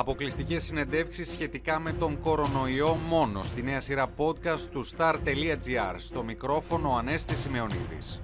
Αποκλειστικές 0.00 0.62
συνεντεύξεις 0.62 1.30
σχετικά 1.30 1.78
με 1.78 1.92
τον 1.92 2.20
κορονοϊό 2.20 2.94
μόνο 2.94 3.42
στη 3.42 3.62
νέα 3.62 3.80
σειρά 3.80 4.14
podcast 4.16 4.60
του 4.70 4.86
star.gr. 4.96 5.94
Στο 5.96 6.22
μικρόφωνο 6.22 6.96
Ανέστης 6.96 7.38
Σημεωνίδης. 7.38 8.22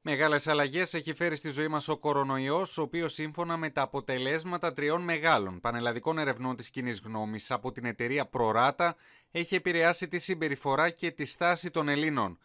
Μεγάλες 0.00 0.48
αλλαγές 0.48 0.94
έχει 0.94 1.14
φέρει 1.14 1.36
στη 1.36 1.48
ζωή 1.48 1.68
μας 1.68 1.88
ο 1.88 1.96
κορονοϊός, 1.96 2.78
ο 2.78 2.82
οποίος 2.82 3.12
σύμφωνα 3.12 3.56
με 3.56 3.70
τα 3.70 3.82
αποτελέσματα 3.82 4.72
τριών 4.72 5.02
μεγάλων 5.02 5.60
πανελλαδικών 5.60 6.18
ερευνών 6.18 6.56
της 6.56 6.70
κοινής 6.70 7.00
γνώμης 7.04 7.50
από 7.50 7.72
την 7.72 7.84
εταιρεία 7.84 8.26
Προράτα, 8.26 8.96
έχει 9.30 9.54
επηρεάσει 9.54 10.08
τη 10.08 10.18
συμπεριφορά 10.18 10.90
και 10.90 11.10
τη 11.10 11.24
στάση 11.24 11.70
των 11.70 11.88
Ελλήνων. 11.88 12.38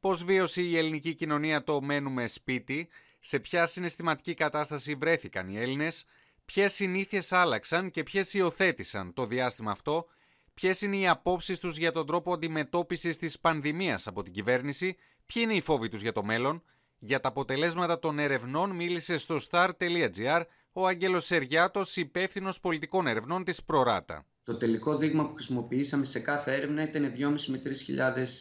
Πώς 0.00 0.24
βίωσε 0.24 0.62
η 0.62 0.76
ελληνική 0.76 1.14
κοινωνία 1.14 1.62
το 1.62 1.80
μένουμε 1.80 2.26
σπίτι, 2.26 2.88
σε 3.20 3.38
ποια 3.38 3.66
συναισθηματική 3.66 4.34
κατάσταση 4.34 4.94
βρέθηκαν 4.94 5.48
οι 5.48 5.58
Έλληνες, 5.58 6.04
ποιες 6.52 6.72
συνήθειες 6.72 7.32
άλλαξαν 7.32 7.90
και 7.90 8.02
ποιες 8.02 8.34
υιοθέτησαν 8.34 9.12
το 9.14 9.26
διάστημα 9.26 9.70
αυτό, 9.70 10.06
ποιες 10.54 10.80
είναι 10.80 10.96
οι 10.96 11.08
απόψεις 11.08 11.58
τους 11.58 11.76
για 11.76 11.92
τον 11.92 12.06
τρόπο 12.06 12.32
αντιμετώπισης 12.32 13.16
της 13.16 13.38
πανδημίας 13.38 14.06
από 14.06 14.22
την 14.22 14.32
κυβέρνηση, 14.32 14.96
ποιοι 15.26 15.42
είναι 15.44 15.54
οι 15.54 15.60
φόβοι 15.60 15.88
τους 15.88 16.00
για 16.00 16.12
το 16.12 16.22
μέλλον, 16.22 16.62
για 16.98 17.20
τα 17.20 17.28
αποτελέσματα 17.28 17.98
των 17.98 18.18
ερευνών 18.18 18.70
μίλησε 18.70 19.16
στο 19.16 19.38
star.gr 19.50 20.42
ο 20.72 20.86
Άγγελος 20.86 21.24
Σεριάτος, 21.24 21.96
υπεύθυνος 21.96 22.60
πολιτικών 22.60 23.06
ερευνών 23.06 23.44
της 23.44 23.64
Προράτα. 23.64 24.26
Το 24.48 24.56
τελικό 24.56 24.96
δείγμα 24.96 25.26
που 25.26 25.34
χρησιμοποιήσαμε 25.34 26.04
σε 26.04 26.20
κάθε 26.20 26.54
έρευνα 26.54 26.82
ήταν 26.82 27.12
2.500 27.16 27.44
με 27.46 27.62
3.000 27.64 27.70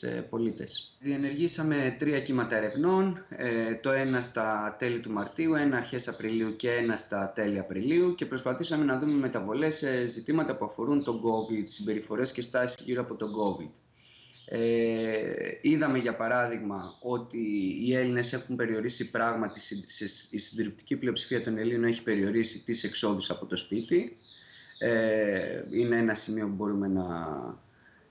ε, 0.01 0.07
πολίτες. 0.07 0.95
Διενεργήσαμε 0.99 1.95
τρία 1.99 2.21
κύματα 2.21 2.55
ερευνών, 2.57 3.25
ε, 3.29 3.75
το 3.75 3.91
ένα 3.91 4.21
στα 4.21 4.75
τέλη 4.79 4.99
του 4.99 5.11
Μαρτίου, 5.11 5.55
ένα 5.55 5.77
αρχές 5.77 6.07
Απριλίου 6.07 6.55
και 6.55 6.71
ένα 6.71 6.97
στα 6.97 7.31
τέλη 7.35 7.59
Απριλίου 7.59 8.15
και 8.15 8.25
προσπαθήσαμε 8.25 8.85
να 8.85 8.99
δούμε 8.99 9.13
μεταβολές 9.13 9.75
σε 9.75 10.05
ζητήματα 10.05 10.55
που 10.57 10.65
αφορούν 10.65 11.03
τον 11.03 11.21
COVID, 11.21 11.63
συμπεριφορές 11.65 12.31
και 12.31 12.41
στάσεις 12.41 12.85
γύρω 12.85 13.01
από 13.01 13.15
τον 13.15 13.29
COVID. 13.29 13.71
Ε, 14.45 15.19
είδαμε 15.61 15.97
για 15.97 16.15
παράδειγμα 16.15 16.97
ότι 17.01 17.37
οι 17.83 17.95
Έλληνες 17.95 18.33
έχουν 18.33 18.55
περιορίσει 18.55 19.11
πράγματι, 19.11 19.59
η 20.29 20.37
συντριπτική 20.37 20.95
πλειοψηφία 20.95 21.43
των 21.43 21.57
Ελλήνων 21.57 21.83
έχει 21.83 22.03
περιορίσει 22.03 22.63
τις 22.63 22.83
εξόδους 22.83 23.29
από 23.29 23.45
το 23.45 23.55
σπίτι. 23.55 24.17
Ε, 24.79 25.63
είναι 25.71 25.97
ένα 25.97 26.13
σημείο 26.13 26.47
που 26.47 26.53
μπορούμε 26.53 26.87
να, 26.87 27.07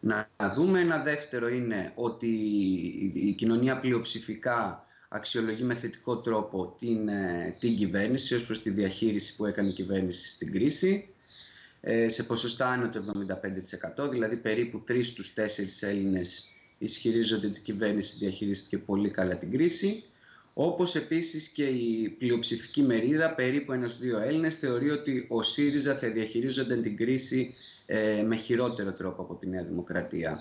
να 0.00 0.28
δούμε. 0.55 0.81
Ένα 0.81 1.03
δεύτερο 1.03 1.48
είναι 1.48 1.92
ότι 1.95 2.28
η 3.14 3.33
κοινωνία 3.33 3.81
πλειοψηφικά 3.81 4.86
αξιολογεί 5.08 5.62
με 5.62 5.75
θετικό 5.75 6.19
τρόπο 6.20 6.75
την, 6.78 7.08
ε, 7.08 7.56
την 7.61 7.77
κυβέρνηση 7.77 8.34
ως 8.34 8.45
προς 8.47 8.61
τη 8.61 8.70
διαχείριση 8.70 9.36
που 9.36 9.47
έκανε 9.47 9.69
η 9.69 9.73
κυβέρνηση 9.73 10.28
στην 10.28 10.53
κρίση. 10.53 11.08
Ε, 11.81 12.08
σε 12.08 12.23
ποσοστά 12.23 12.69
άνω 12.69 12.91
το 12.91 12.98
75%, 12.98 14.08
δηλαδή 14.11 14.36
περίπου 14.36 14.84
3 14.89 15.05
στους 15.05 15.34
4 15.34 15.86
Έλληνες 15.86 16.45
ισχυρίζονται 16.78 17.47
ότι 17.47 17.58
η 17.58 17.62
κυβέρνηση 17.62 18.17
διαχειρίστηκε 18.19 18.78
πολύ 18.78 19.11
καλά 19.11 19.39
την 19.39 19.51
κρίση. 19.51 20.05
Όπως 20.59 20.95
επίσης 20.95 21.49
και 21.49 21.65
η 21.65 22.09
πλειοψηφική 22.09 22.83
μερίδα, 22.83 23.31
περίπου 23.31 23.73
ένας 23.73 23.99
δύο 23.99 24.19
Έλληνες, 24.19 24.59
θεωρεί 24.59 24.91
ότι 24.91 25.27
ο 25.29 25.43
ΣΥΡΙΖΑ 25.43 25.98
θα 25.98 26.11
διαχειρίζονται 26.11 26.77
την 26.77 26.97
κρίση 26.97 27.55
ε, 27.87 28.23
με 28.27 28.37
χειρότερο 28.37 28.93
τρόπο 28.93 29.23
από 29.23 29.35
τη 29.35 29.47
Νέα 29.48 29.65
Δημοκρατία. 29.65 30.41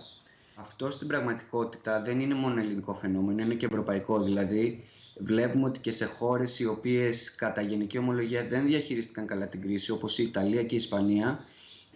Αυτό 0.56 0.92
στην 0.92 1.08
πραγματικότητα 1.08 2.02
δεν 2.02 2.20
είναι 2.20 2.34
μόνο 2.34 2.60
ελληνικό 2.60 2.94
φαινόμενο, 2.96 3.42
είναι 3.42 3.54
και 3.54 3.66
ευρωπαϊκό. 3.66 4.24
Δηλαδή, 4.24 4.84
βλέπουμε 5.18 5.66
ότι 5.66 5.80
και 5.80 5.92
σε 5.92 6.06
χώρες 6.06 6.60
οι 6.60 6.66
οποίες 6.66 7.36
κατά 7.36 7.62
γενική 7.62 7.98
ομολογία 7.98 8.48
δεν 8.48 8.66
διαχειρίστηκαν 8.66 9.28
καλά 9.28 9.48
την 9.48 9.62
κρίση, 9.62 9.92
όπως 9.92 10.18
η 10.18 10.24
Ιταλία 10.24 10.64
και 10.64 10.74
η 10.74 10.78
Ισπανία, 10.78 11.46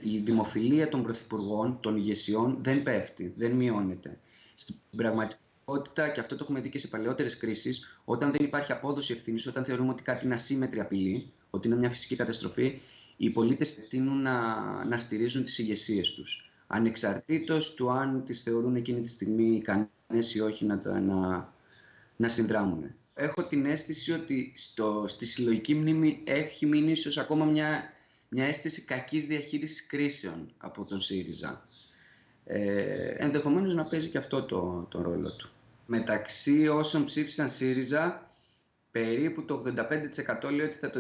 η 0.01 0.17
δημοφιλία 0.17 0.89
των 0.89 1.03
πρωθυπουργών, 1.03 1.77
των 1.81 1.97
ηγεσιών 1.97 2.57
δεν 2.61 2.83
πέφτει, 2.83 3.33
δεν 3.37 3.51
μειώνεται. 3.51 4.17
Στην 4.55 4.75
πραγματικότητα, 4.97 5.47
και 6.13 6.19
αυτό 6.19 6.35
το 6.35 6.43
έχουμε 6.43 6.59
δει 6.59 6.69
και 6.69 6.79
σε 6.79 6.87
παλαιότερες 6.87 7.37
κρίσεις, 7.37 7.99
όταν 8.05 8.31
δεν 8.31 8.45
υπάρχει 8.45 8.71
απόδοση 8.71 9.13
ευθύνης, 9.13 9.47
όταν 9.47 9.65
θεωρούμε 9.65 9.91
ότι 9.91 10.03
κάτι 10.03 10.25
είναι 10.25 10.33
ασύμετρη 10.33 10.79
απειλή, 10.79 11.31
ότι 11.49 11.67
είναι 11.67 11.77
μια 11.77 11.89
φυσική 11.89 12.15
καταστροφή, 12.15 12.81
οι 13.17 13.29
πολίτες 13.29 13.87
τείνουν 13.87 14.21
να, 14.21 14.63
να 14.85 14.97
στηρίζουν 14.97 15.43
τις 15.43 15.57
ηγεσίες 15.57 16.13
τους. 16.13 16.51
Ανεξαρτήτως 16.67 17.73
του 17.73 17.91
αν 17.91 18.23
τις 18.25 18.41
θεωρούν 18.43 18.75
εκείνη 18.75 19.01
τη 19.01 19.09
στιγμή 19.09 19.55
ικανές 19.55 20.35
ή 20.35 20.39
όχι 20.39 20.65
να, 20.65 20.99
να, 20.99 21.53
να 22.15 22.27
συνδράμουν 22.27 22.93
έχω 23.19 23.43
την 23.47 23.65
αίσθηση 23.65 24.11
ότι 24.11 24.53
στο, 24.55 25.05
στη 25.07 25.25
συλλογική 25.25 25.75
μνήμη 25.75 26.21
έχει 26.25 26.65
μείνει 26.65 26.91
ίσως 26.91 27.17
ακόμα 27.17 27.45
μια, 27.45 27.93
μια 28.29 28.45
αίσθηση 28.45 28.81
κακής 28.81 29.27
διαχείρισης 29.27 29.85
κρίσεων 29.85 30.51
από 30.57 30.85
τον 30.85 30.99
ΣΥΡΙΖΑ. 30.99 31.65
Ε, 32.45 33.15
ενδεχομένως 33.17 33.75
να 33.75 33.85
παίζει 33.85 34.09
και 34.09 34.17
αυτό 34.17 34.43
το, 34.43 34.87
το 34.89 35.01
ρόλο 35.01 35.31
του. 35.31 35.49
Μεταξύ 35.91 36.67
όσων 36.67 37.05
ψήφισαν 37.05 37.49
ΣΥΡΙΖΑ, 37.49 38.31
περίπου 38.91 39.45
το 39.45 39.63
85% 40.45 40.51
λέει 40.51 40.65
ότι 40.65 40.77
θα, 40.77 40.89
το 40.89 40.99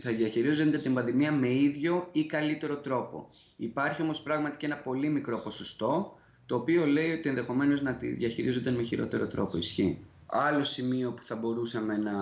θα 0.00 0.12
διαχειρίζονται 0.12 0.78
την 0.78 0.94
πανδημία 0.94 1.32
με 1.32 1.52
ίδιο 1.52 2.08
ή 2.12 2.26
καλύτερο 2.26 2.76
τρόπο. 2.76 3.30
Υπάρχει 3.56 4.02
όμως 4.02 4.22
πράγματι 4.22 4.56
και 4.56 4.66
ένα 4.66 4.76
πολύ 4.76 5.08
μικρό 5.08 5.38
ποσοστό, 5.38 6.18
το 6.46 6.56
οποίο 6.56 6.86
λέει 6.86 7.12
ότι 7.12 7.28
ενδεχομένως 7.28 7.82
να 7.82 7.94
τη 7.94 8.08
διαχειρίζονται 8.12 8.70
με 8.70 8.82
χειρότερο 8.82 9.26
τρόπο. 9.26 9.56
Ισχύει. 9.56 9.98
Άλλο 10.26 10.64
σημείο 10.64 11.12
που 11.12 11.22
θα 11.22 11.36
μπορούσαμε 11.36 11.96
να, 11.96 12.12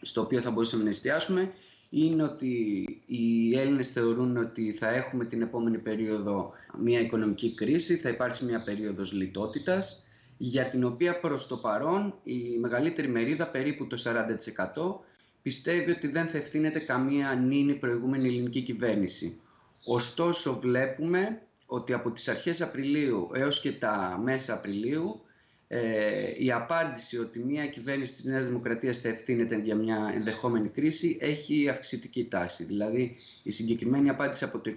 στο 0.00 0.20
οποίο 0.20 0.40
θα 0.40 0.50
μπορούσαμε 0.50 0.82
να 0.82 0.90
εστιάσουμε 0.90 1.52
είναι 1.90 2.22
ότι 2.22 2.84
οι 3.06 3.58
Έλληνες 3.58 3.90
θεωρούν 3.90 4.36
ότι 4.36 4.72
θα 4.72 4.88
έχουμε 4.88 5.24
την 5.24 5.42
επόμενη 5.42 5.78
περίοδο 5.78 6.52
μια 6.78 7.00
οικονομική 7.00 7.54
κρίση, 7.54 7.96
θα 7.96 8.08
υπάρξει 8.08 8.44
μια 8.44 8.62
περίοδος 8.62 9.12
λιτότητας, 9.12 10.04
για 10.36 10.68
την 10.68 10.84
οποία 10.84 11.20
προς 11.20 11.46
το 11.46 11.56
παρόν 11.56 12.14
η 12.22 12.58
μεγαλύτερη 12.60 13.08
μερίδα, 13.08 13.46
περίπου 13.46 13.86
το 13.86 14.02
40%, 14.04 15.04
πιστεύει 15.42 15.90
ότι 15.90 16.08
δεν 16.08 16.28
θα 16.28 16.38
ευθύνεται 16.38 16.78
καμία 16.78 17.34
νύνη 17.34 17.74
προηγούμενη 17.74 18.28
ελληνική 18.28 18.62
κυβέρνηση. 18.62 19.40
Ωστόσο 19.84 20.58
βλέπουμε 20.60 21.42
ότι 21.66 21.92
από 21.92 22.10
τις 22.10 22.28
αρχές 22.28 22.60
Απριλίου 22.60 23.30
έως 23.34 23.60
και 23.60 23.72
τα 23.72 24.20
μέσα 24.22 24.54
Απριλίου 24.54 25.20
ε, 25.68 26.44
η 26.44 26.52
απάντηση 26.52 27.18
ότι 27.18 27.38
μια 27.38 27.66
κυβέρνηση 27.66 28.14
της 28.14 28.24
Νέας 28.24 28.46
Δημοκρατίας 28.46 28.98
θα 28.98 29.08
ευθύνεται 29.08 29.56
για 29.56 29.74
μια 29.74 30.12
ενδεχόμενη 30.14 30.68
κρίση 30.68 31.18
έχει 31.20 31.68
αυξητική 31.68 32.24
τάση. 32.24 32.64
Δηλαδή 32.64 33.16
η 33.42 33.50
συγκεκριμένη 33.50 34.08
απάντηση 34.08 34.44
από 34.44 34.58
το 34.58 34.70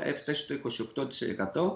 έφτασε 0.02 0.40
στο 0.40 0.54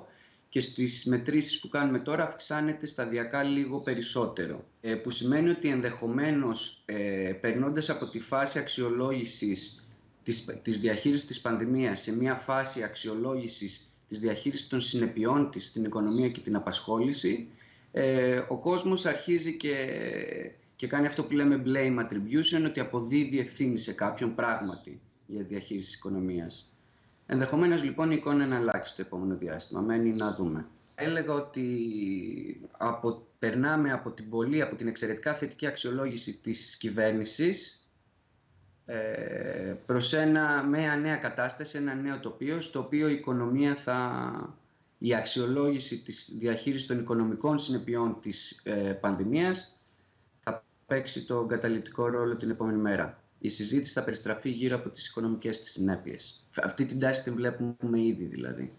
28% 0.07 0.13
και 0.55 0.61
στις 0.61 1.05
μετρήσεις 1.05 1.61
που 1.61 1.69
κάνουμε 1.69 1.99
τώρα 1.99 2.25
αυξάνεται 2.25 2.87
σταδιακά 2.87 3.43
λίγο 3.43 3.81
περισσότερο. 3.81 4.65
Ε, 4.81 4.95
που 4.95 5.11
σημαίνει 5.11 5.49
ότι 5.49 5.69
ενδεχομένως 5.69 6.83
ε, 6.85 7.33
περνώντας 7.41 7.91
από 7.91 8.09
τη 8.09 8.21
φάση 8.21 8.59
αξιολόγησης 8.59 9.85
της, 10.23 10.59
της 10.63 10.81
διαχείρισης 10.81 11.27
της 11.27 11.41
πανδημίας 11.41 12.01
σε 12.01 12.17
μια 12.17 12.35
φάση 12.35 12.83
αξιολόγησης 12.83 13.95
της 14.09 14.21
διαχείρισης 14.21 14.69
των 14.69 14.81
συνεπειών 14.81 15.51
της 15.51 15.67
στην 15.67 15.85
οικονομία 15.85 16.29
και 16.29 16.41
την 16.41 16.57
απασχόληση 16.57 17.49
ε, 17.93 18.43
ο 18.49 18.59
κόσμος 18.59 19.07
αρχίζει 19.07 19.57
και, 19.57 19.75
και 20.77 20.87
κάνει 20.87 21.07
αυτό 21.07 21.25
που 21.25 21.33
λέμε 21.33 21.63
blame 21.67 21.99
attribution, 21.99 22.65
ότι 22.67 22.81
αποδίδει 22.81 23.39
ευθύνη 23.39 23.79
σε 23.79 23.93
κάποιον 23.93 24.35
πράγματι 24.35 25.01
για 25.27 25.41
τη 25.41 25.47
διαχείριση 25.47 25.87
της 25.87 25.97
οικονομίας. 25.97 26.74
Ενδεχομένως 27.27 27.83
λοιπόν 27.83 28.11
η 28.11 28.15
εικόνα 28.19 28.47
να 28.47 28.57
αλλάξει 28.57 28.97
το 28.97 29.03
επόμενο 29.03 29.37
διάστημα, 29.37 29.81
μένει 29.81 30.15
να 30.15 30.35
δούμε. 30.35 30.67
Έλεγα 30.95 31.33
ότι 31.35 32.71
από, 32.79 33.27
περνάμε 33.39 33.93
από 33.93 34.11
την 34.11 34.29
πολύ, 34.29 34.63
από 34.63 34.77
την 34.77 34.87
εξαιρετικά 34.87 35.35
θετική 35.35 35.67
αξιολόγηση 35.67 36.37
της 36.37 36.77
κυβέρνησης 36.77 37.85
ε, 38.87 39.75
προς 39.87 40.13
ένα, 40.13 40.63
μια 40.63 40.97
νέα 40.97 41.17
κατάσταση, 41.17 41.77
ένα 41.77 41.95
νέο 41.95 42.21
τοπίο, 42.21 42.61
στο 42.61 42.79
οποίο 42.79 43.09
η 43.09 43.13
οικονομία 43.13 43.75
θα, 43.75 44.31
η 44.99 45.15
αξιολόγηση 45.15 46.03
της 46.03 46.37
διαχείρισης 46.39 46.87
των 46.87 46.99
οικονομικών 46.99 47.59
συνεπειών 47.59 48.21
της 48.21 48.61
ε, 48.65 48.93
πανδημίας 49.01 49.77
θα 50.41 50.65
παίξει 50.87 51.25
τον 51.25 51.49
καταλητικό 51.49 52.07
ρόλο 52.07 52.37
την 52.37 52.51
επόμενη 52.51 52.79
μέρα. 52.79 53.24
Η 53.45 53.49
συζήτηση 53.49 53.93
θα 53.93 54.05
περιστραφεί 54.05 54.51
γύρω 54.51 54.77
από 54.77 54.89
τις 54.89 55.07
οικονομικές 55.07 55.61
της 55.61 55.71
συνέπειες. 55.71 56.47
Αυτή 56.63 56.85
την 56.85 56.99
τάση 56.99 57.23
την 57.23 57.35
βλέπουμε 57.35 58.01
ήδη 58.01 58.25
δηλαδή. 58.25 58.73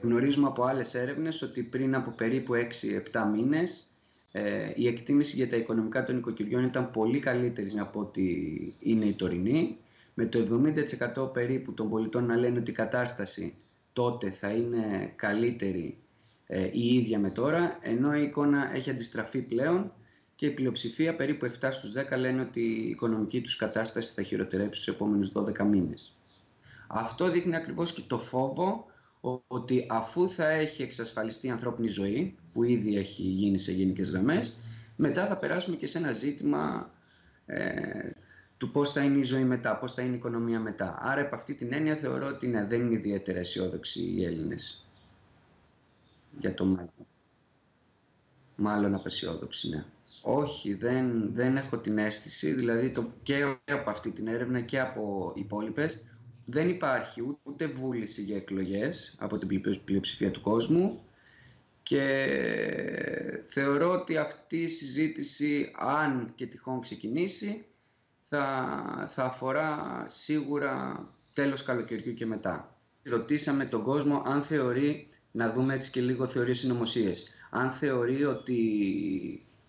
Γνωρίζουμε 0.00 0.46
από 0.46 0.62
άλλες 0.62 0.94
έρευνες 0.94 1.42
ότι 1.42 1.62
πριν 1.62 1.94
από 1.94 2.10
περίπου 2.10 2.52
6-7 3.12 3.30
μήνες 3.32 3.84
ε, 4.32 4.72
η 4.74 4.86
εκτίμηση 4.86 5.36
για 5.36 5.48
τα 5.48 5.56
οικονομικά 5.56 6.04
των 6.04 6.16
οικοκυριών 6.16 6.64
ήταν 6.64 6.90
πολύ 6.90 7.18
καλύτερη 7.18 7.78
από 7.78 8.00
ό,τι 8.00 8.22
είναι 8.78 9.04
η 9.04 9.12
τωρινή. 9.12 9.76
Με 10.14 10.26
το 10.26 10.62
70% 11.18 11.32
περίπου 11.32 11.74
των 11.74 11.88
πολιτών 11.88 12.26
να 12.26 12.36
λένε 12.36 12.58
ότι 12.58 12.70
η 12.70 12.74
κατάσταση 12.74 13.54
τότε 13.92 14.30
θα 14.30 14.48
είναι 14.48 15.12
καλύτερη 15.16 15.98
ε, 16.46 16.68
η 16.72 16.94
ίδια 16.94 17.18
με 17.18 17.30
τώρα, 17.30 17.78
ενώ 17.82 18.14
η 18.14 18.22
εικόνα 18.22 18.74
έχει 18.74 18.90
αντιστραφεί 18.90 19.42
πλέον 19.42 19.92
και 20.36 20.46
η 20.46 20.50
πλειοψηφία, 20.50 21.16
περίπου 21.16 21.50
7 21.60 21.68
στους 21.70 21.92
10, 21.92 22.16
λένε 22.18 22.40
ότι 22.40 22.60
η 22.60 22.88
οικονομική 22.88 23.40
τους 23.40 23.56
κατάσταση 23.56 24.14
θα 24.14 24.22
χειροτερέψει 24.22 24.80
στους 24.80 24.94
επόμενους 24.94 25.32
12 25.34 25.64
μήνες. 25.64 26.20
Αυτό 26.86 27.30
δείχνει 27.30 27.56
ακριβώς 27.56 27.92
και 27.92 28.02
το 28.06 28.18
φόβο 28.18 28.86
ότι 29.46 29.86
αφού 29.88 30.30
θα 30.30 30.48
έχει 30.48 30.82
εξασφαλιστεί 30.82 31.46
η 31.46 31.50
ανθρώπινη 31.50 31.88
ζωή, 31.88 32.36
που 32.52 32.62
ήδη 32.62 32.96
έχει 32.96 33.22
γίνει 33.22 33.58
σε 33.58 33.72
γενικές 33.72 34.10
γραμμές, 34.10 34.58
μετά 34.96 35.26
θα 35.26 35.36
περάσουμε 35.36 35.76
και 35.76 35.86
σε 35.86 35.98
ένα 35.98 36.12
ζήτημα 36.12 36.90
ε, 37.46 38.10
του 38.56 38.70
πώς 38.70 38.92
θα 38.92 39.02
είναι 39.02 39.18
η 39.18 39.22
ζωή 39.22 39.44
μετά, 39.44 39.76
πώς 39.76 39.92
θα 39.92 40.02
είναι 40.02 40.14
η 40.14 40.16
οικονομία 40.16 40.60
μετά. 40.60 40.98
Άρα, 41.00 41.20
από 41.20 41.36
αυτή 41.36 41.54
την 41.54 41.72
έννοια 41.72 41.96
θεωρώ 41.96 42.26
ότι 42.26 42.46
ναι, 42.46 42.66
δεν 42.66 42.80
είναι 42.80 42.94
ιδιαίτερα 42.94 43.38
αισιόδοξοι 43.38 44.00
οι 44.00 44.24
Έλληνες 44.24 44.86
για 46.38 46.54
το 46.54 46.64
μέλλον. 46.64 47.06
Μάλλον 48.56 48.94
απεσιόδοξοι, 48.94 49.68
ναι. 49.68 49.84
Όχι, 50.28 50.74
δεν, 50.74 51.32
δεν 51.34 51.56
έχω 51.56 51.78
την 51.78 51.98
αίσθηση, 51.98 52.52
δηλαδή 52.52 52.90
το, 52.90 53.12
και 53.22 53.56
από 53.64 53.90
αυτή 53.90 54.10
την 54.10 54.26
έρευνα 54.26 54.60
και 54.60 54.80
από 54.80 55.32
υπόλοιπες, 55.34 56.04
δεν 56.44 56.68
υπάρχει 56.68 57.38
ούτε 57.42 57.66
βούληση 57.66 58.22
για 58.22 58.36
εκλογές 58.36 59.16
από 59.18 59.38
την 59.38 59.62
πλειοψηφία 59.84 60.30
του 60.30 60.40
κόσμου 60.40 61.04
και 61.82 62.28
θεωρώ 63.44 63.90
ότι 63.90 64.16
αυτή 64.16 64.56
η 64.56 64.68
συζήτηση, 64.68 65.72
αν 65.78 66.32
και 66.34 66.46
τυχόν 66.46 66.80
ξεκινήσει, 66.80 67.64
θα, 68.28 69.06
θα 69.08 69.24
αφορά 69.24 70.04
σίγουρα 70.08 71.06
τέλος 71.32 71.62
καλοκαιριού 71.62 72.14
και 72.14 72.26
μετά. 72.26 72.76
Ρωτήσαμε 73.02 73.64
τον 73.64 73.82
κόσμο 73.82 74.22
αν 74.26 74.42
θεωρεί, 74.42 75.08
να 75.32 75.52
δούμε 75.52 75.74
έτσι 75.74 75.90
και 75.90 76.00
λίγο 76.00 76.28
θεωρίες 76.28 76.58
συνωμοσίες, 76.58 77.28
αν 77.50 77.72
θεωρεί 77.72 78.24
ότι 78.24 78.60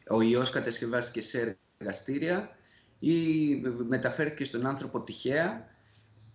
ο 0.09 0.21
ιός 0.21 0.49
κατασκευάστηκε 0.49 1.21
σε 1.21 1.57
εργαστήρια 1.77 2.57
ή 2.99 3.15
μεταφέρθηκε 3.87 4.45
στον 4.45 4.65
άνθρωπο 4.65 5.01
τυχαία. 5.03 5.75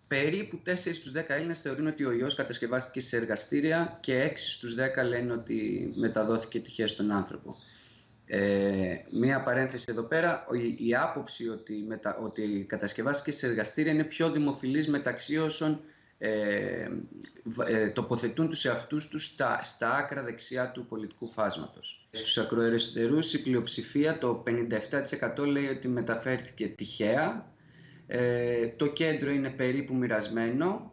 Περίπου 0.09 0.63
4 0.67 0.75
στους 0.77 1.13
10 1.17 1.23
Έλληνες 1.29 1.61
θεωρούν 1.61 1.87
ότι 1.87 2.05
ο 2.05 2.13
ιός 2.13 2.35
κατασκευάστηκε 2.35 3.01
σε 3.01 3.17
εργαστήρια 3.17 3.99
και 4.01 4.31
6 4.31 4.33
στους 4.37 4.77
10 5.03 5.05
λένε 5.07 5.33
ότι 5.33 5.91
μεταδόθηκε 5.97 6.61
τυχαία 6.61 6.87
στον 6.87 7.11
άνθρωπο. 7.11 7.57
Ε, 8.27 8.95
μία 9.21 9.43
παρένθεση 9.43 9.87
εδώ 9.89 10.03
πέρα, 10.03 10.45
η, 10.53 10.89
η 10.89 10.95
άποψη 10.95 11.49
ότι, 11.49 11.85
μετα, 11.89 12.17
ότι 12.17 12.65
κατασκευάστηκε 12.69 13.31
σε 13.31 13.47
εργαστήρια 13.47 13.93
είναι 13.93 14.05
πιο 14.05 14.31
δημοφιλής 14.31 14.89
μεταξύ 14.89 15.39
όσων 15.39 15.81
ε, 16.25 16.89
ε, 17.67 17.89
τοποθετούν 17.89 18.49
τους 18.49 18.65
εαυτούς 18.65 19.09
τους 19.09 19.25
στα, 19.25 19.63
στα 19.63 19.95
άκρα 19.95 20.23
δεξιά 20.23 20.71
του 20.71 20.87
πολιτικού 20.87 21.29
φάσματος. 21.29 22.09
Στους 22.11 22.39
ακροαριστερούς 22.39 23.35
η 23.35 23.43
πλειοψηφία, 23.43 24.19
το 24.19 24.43
57% 25.39 25.47
λέει 25.47 25.67
ότι 25.67 25.89
μεταφέρθηκε 25.89 26.67
τυχαία, 26.69 27.53
ε, 28.07 28.69
το 28.69 28.87
κέντρο 28.87 29.31
είναι 29.31 29.51
περίπου 29.51 29.95
μοιρασμένο, 29.95 30.93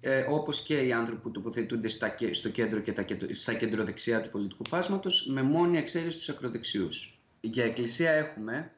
ε, 0.00 0.24
όπως 0.28 0.62
και 0.62 0.74
οι 0.74 0.92
άνθρωποι 0.92 1.20
που 1.20 1.30
τοποθετούνται 1.30 1.88
στα, 1.88 2.14
στο 2.30 2.48
κέντρο 2.48 2.80
και 2.80 2.92
τα, 2.92 3.04
στα 3.30 3.54
κεντροδεξιά 3.54 4.22
του 4.22 4.30
πολιτικού 4.30 4.66
φάσματος, 4.68 5.26
με 5.26 5.42
μόνη 5.42 5.78
εξαίρεση 5.78 6.20
στους 6.20 6.28
ακροδεξιούς. 6.28 7.20
Για 7.40 7.64
εκκλησία 7.64 8.10
έχουμε 8.10 8.70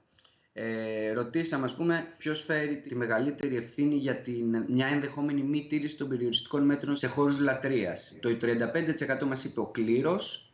ε, 0.57 1.13
ρωτήσαμε, 1.13 1.65
ας 1.65 1.75
πούμε, 1.75 2.07
ποιος 2.19 2.41
φέρει 2.41 2.81
τη 2.81 2.95
μεγαλύτερη 2.95 3.57
ευθύνη 3.57 3.95
για 3.95 4.17
την, 4.17 4.65
μια 4.69 4.87
ενδεχόμενη 4.87 5.43
μη 5.43 5.67
τήρηση 5.69 5.97
των 5.97 6.09
περιοριστικών 6.09 6.65
μέτρων 6.65 6.97
σε 6.97 7.07
χώρους 7.07 7.39
λατρείας. 7.39 8.17
Το 8.21 8.37
35% 9.23 9.27
μας 9.27 9.45
είπε 9.45 9.61
ο 9.61 9.67
κλήρος, 9.67 10.53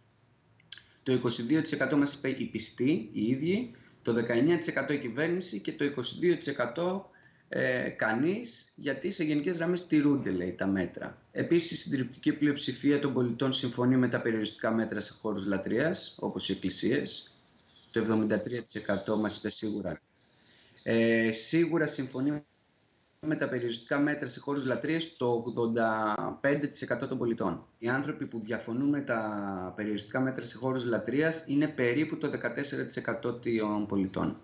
το 1.02 1.12
22% 1.12 1.97
μας 1.97 2.14
είπε 2.14 2.29
οι 2.29 2.44
πιστοί, 2.44 3.11
οι 3.12 3.26
ίδιοι, 3.26 3.75
το 4.02 4.14
19% 4.14 4.93
η 4.93 4.99
κυβέρνηση 4.99 5.61
και 5.61 5.73
το 5.73 5.85
22% 5.85 7.11
ε, 7.49 7.88
κανείς, 7.88 8.73
γιατί 8.75 9.11
σε 9.11 9.25
γενικές 9.25 9.56
γραμμές 9.56 9.87
τηρούνται, 9.87 10.31
λέει, 10.31 10.52
τα 10.52 10.67
μέτρα. 10.67 11.23
Επίσης, 11.32 11.70
η 11.70 11.76
συντριπτική 11.76 12.32
πλειοψηφία 12.32 12.99
των 12.99 13.12
πολιτών 13.12 13.52
συμφωνεί 13.52 13.97
με 13.97 14.08
τα 14.08 14.20
περιοριστικά 14.20 14.70
μέτρα 14.73 15.00
σε 15.00 15.12
χώρους 15.20 15.47
λατρείας, 15.47 16.17
όπως 16.19 16.49
οι 16.49 16.52
εκκλησίες. 16.52 17.35
Το 17.90 18.00
73% 18.00 19.16
μας 19.19 19.37
είπε 19.37 19.50
σίγουρα. 19.50 20.00
Ε, 20.82 21.32
σίγουρα 21.32 21.87
συμφωνεί 21.87 22.42
με 23.26 23.37
τα 23.37 23.48
περιοριστικά 23.48 23.98
μέτρα 23.98 24.28
σε 24.28 24.40
χώρους 24.40 24.64
λατρείας 24.64 25.16
το 25.16 25.42
85% 27.02 27.08
των 27.08 27.19
πολιτών. 27.19 27.66
Οι 27.78 27.88
άνθρωποι 27.88 28.26
που 28.26 28.40
διαφωνούν 28.40 28.88
με 28.88 29.00
τα 29.00 29.72
περιοριστικά 29.76 30.20
μέτρα 30.20 30.46
σε 30.46 30.56
χώρους 30.56 30.84
λατρείας 30.84 31.44
είναι 31.46 31.69
περίπου 31.69 32.16
το 32.19 32.31
14% 32.31 33.40
των 33.58 33.87
πολιτών. 33.87 34.37